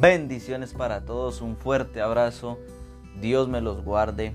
[0.00, 2.56] Bendiciones para todos, un fuerte abrazo.
[3.20, 4.32] Dios me los guarde.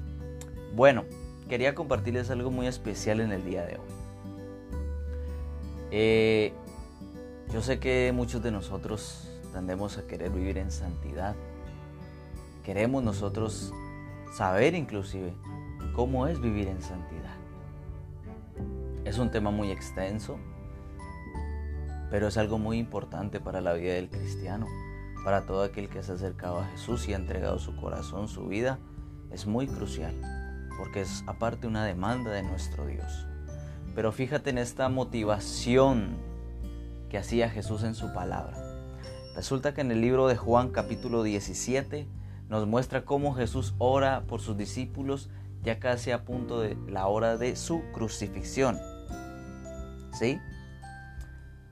[0.76, 1.06] Bueno,
[1.48, 3.88] quería compartirles algo muy especial en el día de hoy.
[5.92, 6.54] Eh,
[7.54, 11.34] yo sé que muchos de nosotros tendemos a querer vivir en santidad.
[12.66, 13.72] Queremos nosotros
[14.36, 15.34] saber inclusive
[15.96, 17.38] cómo es vivir en santidad.
[19.06, 20.38] Es un tema muy extenso,
[22.12, 24.68] pero es algo muy importante para la vida del cristiano,
[25.24, 28.48] para todo aquel que se ha acercado a Jesús y ha entregado su corazón, su
[28.48, 28.80] vida,
[29.32, 30.14] es muy crucial,
[30.78, 33.26] porque es aparte una demanda de nuestro Dios.
[33.96, 36.18] Pero fíjate en esta motivación
[37.10, 38.58] que hacía Jesús en su palabra.
[39.36, 42.08] Resulta que en el libro de Juan capítulo 17
[42.50, 45.30] nos muestra cómo Jesús ora por sus discípulos
[45.64, 48.78] ya casi a punto de la hora de su crucifixión.
[50.12, 50.40] ¿Sí?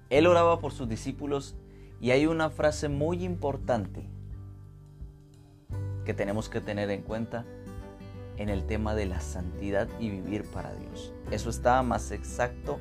[0.10, 1.56] Él oraba por sus discípulos
[2.02, 4.10] y hay una frase muy importante
[6.04, 7.46] que tenemos que tener en cuenta
[8.38, 11.14] en el tema de la santidad y vivir para Dios.
[11.30, 12.80] Eso está más exacto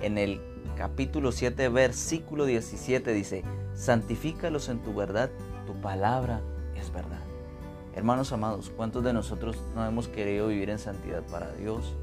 [0.00, 0.40] en el
[0.78, 3.12] capítulo 7, versículo 17.
[3.12, 5.30] Dice, santifícalos en tu verdad,
[5.66, 6.40] tu palabra
[6.74, 7.20] es verdad.
[7.94, 11.94] Hermanos amados, ¿cuántos de nosotros no hemos querido vivir en santidad para Dios?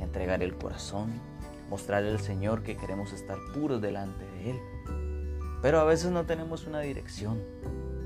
[0.00, 1.10] Entregar el corazón,
[1.70, 4.60] mostrarle al Señor que queremos estar puros delante de Él.
[5.62, 7.42] Pero a veces no tenemos una dirección.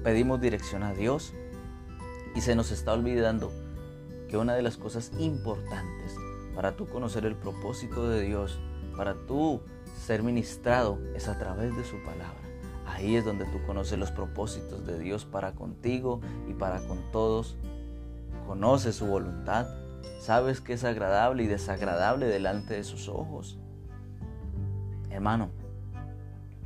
[0.03, 1.33] Pedimos dirección a Dios
[2.35, 3.53] y se nos está olvidando
[4.29, 6.17] que una de las cosas importantes
[6.55, 8.59] para tú conocer el propósito de Dios,
[8.97, 9.61] para tú
[9.99, 12.35] ser ministrado, es a través de su palabra.
[12.87, 17.57] Ahí es donde tú conoces los propósitos de Dios para contigo y para con todos.
[18.47, 19.67] Conoces su voluntad,
[20.21, 23.59] sabes que es agradable y desagradable delante de sus ojos.
[25.11, 25.51] Hermano,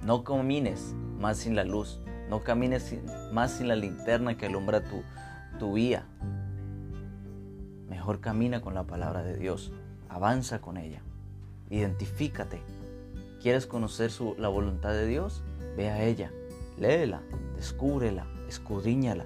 [0.05, 2.95] no camines más sin la luz, no camines
[3.33, 5.03] más sin la linterna que alumbra tu,
[5.59, 6.07] tu vía.
[7.89, 9.73] Mejor camina con la palabra de Dios,
[10.09, 11.03] avanza con ella,
[11.71, 12.61] identifícate.
[13.41, 15.43] ¿Quieres conocer la voluntad de Dios?
[15.77, 16.33] Ve a ella,
[16.77, 17.23] léela,
[17.57, 19.25] descúbrela, escudriñala.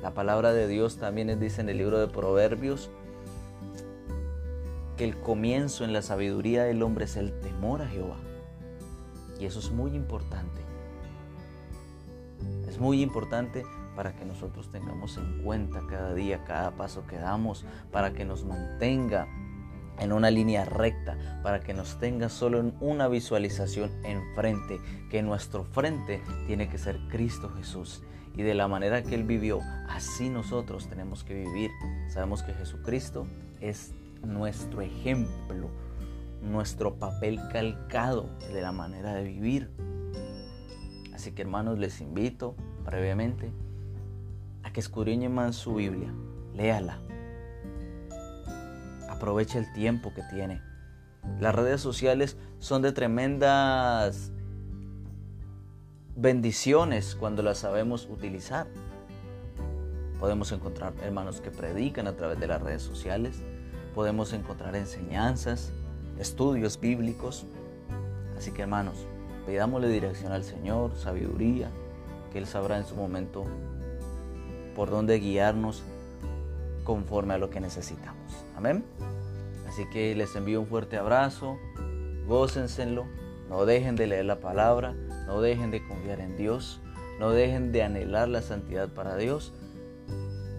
[0.00, 2.90] La palabra de Dios también dice en el libro de Proverbios
[4.96, 8.16] que el comienzo en la sabiduría del hombre es el temor a Jehová.
[9.42, 10.60] Y eso es muy importante.
[12.68, 13.64] Es muy importante
[13.96, 18.44] para que nosotros tengamos en cuenta cada día, cada paso que damos, para que nos
[18.44, 19.26] mantenga
[19.98, 24.78] en una línea recta, para que nos tenga solo en una visualización enfrente,
[25.10, 28.04] que nuestro frente tiene que ser Cristo Jesús
[28.36, 31.72] y de la manera que Él vivió, así nosotros tenemos que vivir.
[32.08, 33.26] Sabemos que Jesucristo
[33.60, 33.92] es
[34.22, 35.68] nuestro ejemplo,
[36.42, 39.70] nuestro papel calcado de la manera de vivir.
[41.14, 43.52] Así que hermanos, les invito brevemente
[44.62, 46.12] a que escudriñen más su Biblia,
[46.54, 46.98] léala,
[49.08, 50.60] aproveche el tiempo que tiene.
[51.38, 54.32] Las redes sociales son de tremendas
[56.16, 58.66] bendiciones cuando las sabemos utilizar.
[60.18, 63.42] Podemos encontrar hermanos que predican a través de las redes sociales,
[63.94, 65.72] podemos encontrar enseñanzas,
[66.22, 67.44] estudios bíblicos.
[68.38, 69.06] Así que hermanos,
[69.46, 71.70] pidámosle dirección al Señor, sabiduría,
[72.32, 73.44] que Él sabrá en su momento
[74.74, 75.82] por dónde guiarnos
[76.84, 78.44] conforme a lo que necesitamos.
[78.56, 78.84] Amén.
[79.68, 81.58] Así que les envío un fuerte abrazo,
[82.26, 83.04] gócenselo,
[83.48, 84.94] no dejen de leer la palabra,
[85.26, 86.80] no dejen de confiar en Dios,
[87.18, 89.52] no dejen de anhelar la santidad para Dios.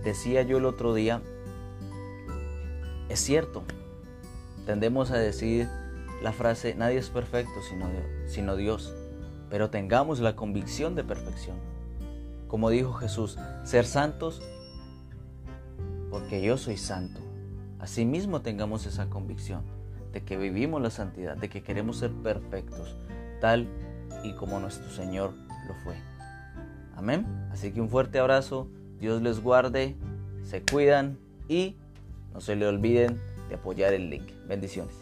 [0.04, 1.22] Decía yo el otro día,
[3.10, 3.64] es cierto,
[4.66, 5.68] tendemos a decir
[6.22, 7.60] la frase, nadie es perfecto
[8.28, 8.94] sino, Dios,
[9.50, 11.58] pero tengamos la convicción de perfección.
[12.48, 14.42] Como dijo Jesús, ser santos
[16.10, 17.20] porque yo soy santo.
[17.80, 19.64] Asimismo tengamos esa convicción
[20.14, 22.96] de que vivimos la santidad, de que queremos ser perfectos,
[23.42, 23.68] tal
[24.24, 25.34] y como nuestro Señor
[25.68, 25.96] lo fue.
[26.96, 27.26] Amén.
[27.52, 28.68] Así que un fuerte abrazo,
[29.00, 29.98] Dios les guarde,
[30.44, 31.18] se cuidan
[31.50, 31.76] y
[32.34, 34.32] no se le olviden de apoyar el link.
[34.48, 34.96] Bendiciones.